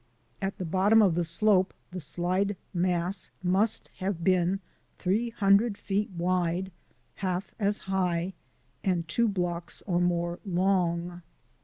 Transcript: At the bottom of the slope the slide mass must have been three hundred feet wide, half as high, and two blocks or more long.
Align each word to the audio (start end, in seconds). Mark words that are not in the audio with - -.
At 0.41 0.57
the 0.57 0.65
bottom 0.65 0.99
of 1.03 1.13
the 1.13 1.23
slope 1.23 1.75
the 1.91 1.99
slide 1.99 2.55
mass 2.73 3.29
must 3.43 3.91
have 3.97 4.23
been 4.23 4.59
three 4.97 5.29
hundred 5.29 5.77
feet 5.77 6.09
wide, 6.09 6.71
half 7.17 7.53
as 7.59 7.77
high, 7.77 8.33
and 8.83 9.07
two 9.07 9.27
blocks 9.27 9.83
or 9.85 10.01
more 10.01 10.39
long. 10.43 11.21